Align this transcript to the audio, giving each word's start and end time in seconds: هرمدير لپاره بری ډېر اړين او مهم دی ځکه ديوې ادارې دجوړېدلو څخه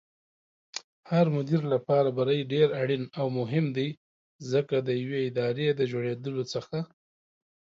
هرمدير 1.11 1.61
لپاره 1.73 2.09
بری 2.17 2.39
ډېر 2.53 2.67
اړين 2.81 3.03
او 3.19 3.25
مهم 3.39 3.65
دی 3.77 3.89
ځکه 4.51 4.75
ديوې 4.89 5.19
ادارې 5.29 5.67
دجوړېدلو 5.79 6.43
څخه 6.53 6.77